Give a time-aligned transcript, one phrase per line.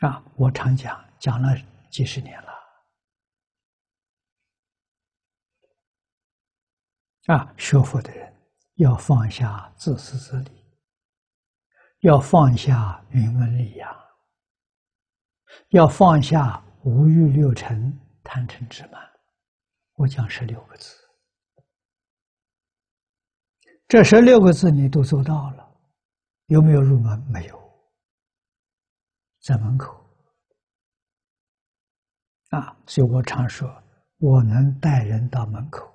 [0.00, 1.56] 啊我常讲，讲了
[1.90, 2.52] 几十年了。
[7.34, 8.32] 啊，学佛的人
[8.74, 10.64] 要放下自私自利，
[12.00, 13.96] 要放下名闻利养，
[15.70, 19.02] 要放下五欲六尘、贪嗔痴慢。
[19.94, 20.94] 我讲十六个字，
[23.88, 25.68] 这十六个字你都做到了，
[26.46, 27.18] 有没有入门？
[27.28, 27.65] 没有，
[29.46, 29.94] 在门口。
[32.50, 33.72] 啊，所以我常说，
[34.18, 35.86] 我能带人到门口。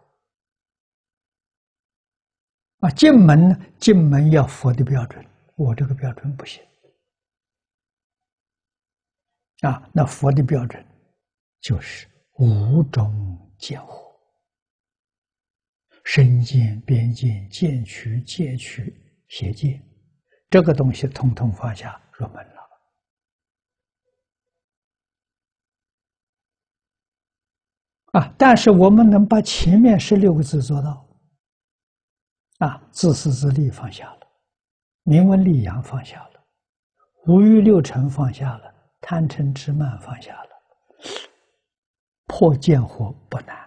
[2.80, 3.60] 啊，进门呢？
[3.78, 5.26] 进门要佛的标准，
[5.58, 6.64] 我这个标准不行。
[9.64, 10.86] 啊，那佛的标准
[11.60, 14.16] 就是五种见惑：
[16.06, 18.96] 身见、边见、见取、戒取、
[19.28, 19.84] 邪见，
[20.50, 22.61] 这个东西统统放下入门了。
[28.12, 31.06] 啊，但是我们能把前面十六个字做到。
[32.60, 34.20] 啊，自私自利放下了，
[35.04, 36.44] 名闻利养放下了，
[37.26, 40.50] 五欲六尘放下了，贪嗔痴慢放下了，
[42.28, 43.58] 破见惑不难。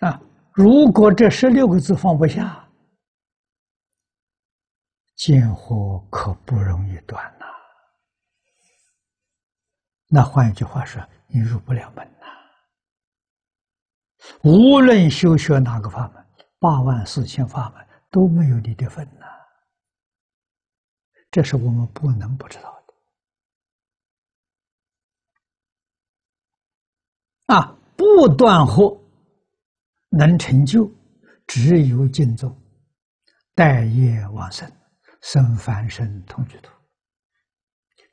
[0.00, 0.20] 啊，
[0.52, 2.68] 如果这十六个字放不下，
[5.16, 7.37] 见惑可不容易断。
[10.10, 12.26] 那换一句话说，你入不了门呐。
[14.42, 16.26] 无论修学哪个法门，
[16.58, 19.26] 八万四千法门都没有你的份呐！
[21.30, 22.82] 这是我们不能不知道
[27.46, 27.54] 的。
[27.54, 28.98] 啊，不断惑
[30.08, 30.90] 能成就，
[31.46, 32.58] 只有净宗，
[33.54, 34.70] 待业往生，
[35.20, 36.72] 生凡身同居土，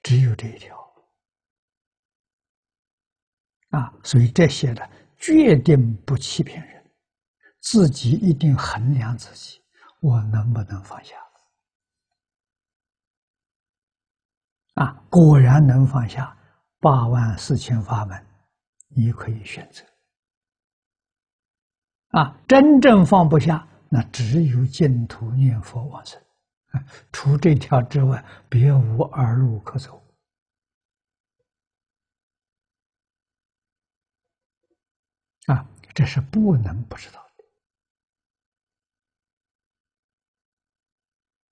[0.04, 0.85] 只有这一条。
[3.78, 4.90] 啊，所以这些的。
[5.18, 6.92] 决定不欺骗人，
[7.62, 9.60] 自己一定衡量自己，
[10.02, 11.16] 我能不能放下？
[14.76, 16.38] 啊，果然能放下，
[16.80, 18.24] 八万四千法门，
[18.90, 19.84] 你可以选择。
[22.10, 26.22] 啊，真正放不下，那只有净土念佛往生，
[27.12, 30.02] 除这条之外，别无二路可走。
[35.48, 35.64] 啊，
[35.96, 37.26] 这是不能不知道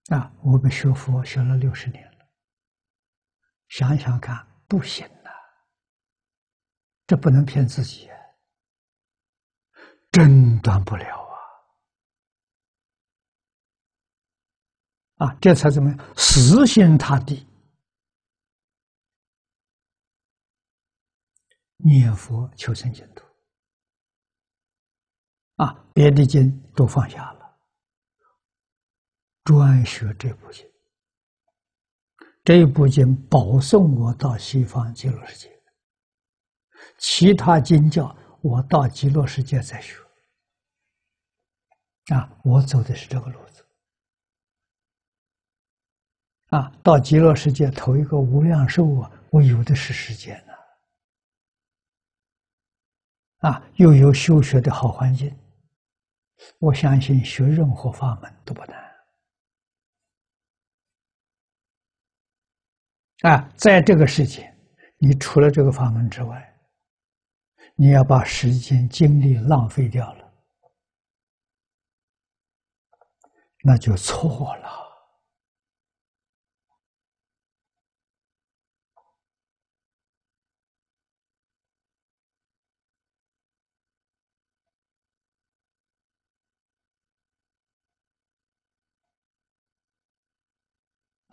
[0.08, 0.18] 的。
[0.18, 2.28] 啊，我们学佛学了六十年了，
[3.70, 5.31] 想想看，不行呐，
[7.08, 8.09] 这不能骗自己，
[10.12, 11.06] 真断不了
[15.18, 15.25] 啊！
[15.25, 15.98] 啊，这才怎么样？
[16.18, 17.48] 死心塌地
[21.78, 23.25] 念佛求生净土。
[25.56, 27.58] 啊，别的经都放下了，
[29.44, 30.66] 专学这部经。
[32.44, 35.63] 这部经保送我到西方极乐世界，
[36.97, 39.97] 其他经教我到极乐世界再学。
[42.08, 43.66] 啊，我走的是这个路子。
[46.50, 50.53] 啊，到极乐世界投一个无量寿啊，我有的是时间呢。
[53.50, 55.34] 啊，又有修学的好环境。
[56.59, 58.84] 我相信学任何法门都不难
[63.22, 63.50] 啊！
[63.56, 64.54] 在这个世界，
[64.98, 66.59] 你除了这个法门之外，
[67.76, 70.34] 你要把时间精力浪费掉了，
[73.64, 74.82] 那就错了。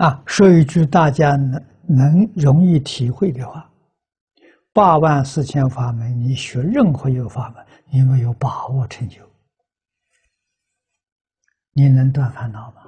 [0.01, 3.71] 啊，说一句大家能能容易体会的话：
[4.73, 9.21] 八万四千法门，你学任何一个法门，你没有把握成就，
[11.73, 12.81] 你能断烦恼吗？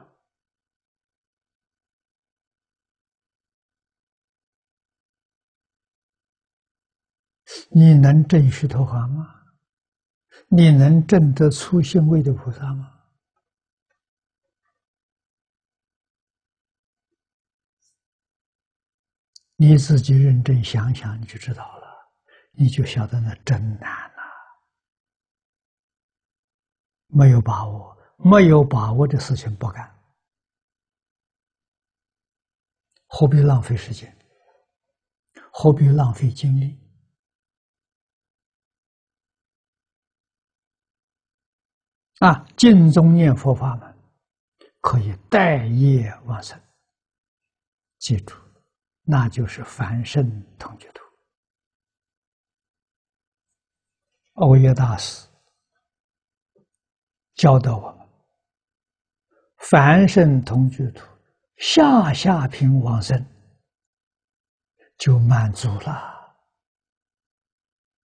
[7.73, 9.35] 你能证虚陀洹吗？
[10.49, 13.02] 你能证得初心位的菩萨吗？
[19.65, 21.87] 你自己认真想想，你就知道了，
[22.51, 24.23] 你就晓得那真难呐。
[27.07, 29.89] 没有把握，没有把握的事情不干。
[33.07, 34.13] 何必浪费时间？
[35.53, 36.77] 何必浪费精力？
[42.19, 43.97] 啊，净宗念佛法门
[44.81, 46.61] 可以待业往生，
[47.99, 48.35] 记住，
[49.03, 50.25] 那就是凡圣
[50.59, 51.03] 同居土。
[54.35, 55.29] 欧耶大师
[57.35, 58.09] 教导我们：
[59.59, 61.07] 凡圣同居土，
[61.57, 63.25] 下下品往生
[64.99, 66.37] 就满足了。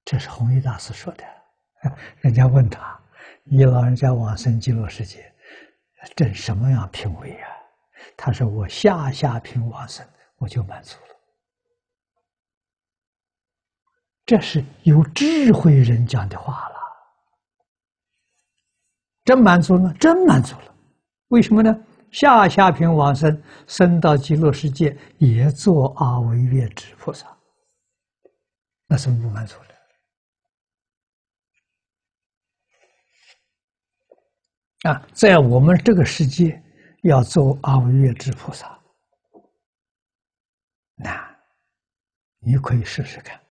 [0.05, 1.25] 这是弘一大师说的。
[2.21, 3.01] 人家问他。
[3.49, 5.33] 你老人家往生极乐世界，
[6.17, 7.49] 这什么样品位啊？
[8.17, 10.05] 他说：“我下下品往生，
[10.37, 11.17] 我就满足了。”
[14.27, 16.77] 这是有智慧人讲的话了。
[19.25, 20.75] 真满足了，真满足了。
[21.29, 21.77] 为什么呢？
[22.13, 27.27] 下下品往生，生到极乐世界也做阿惟越之菩萨，
[28.87, 29.57] 那是不满足
[34.83, 34.91] 的。
[34.91, 36.63] 啊，在我们这个世界，
[37.03, 38.76] 要做阿惟越之菩萨
[42.49, 43.46] 你可以试试看。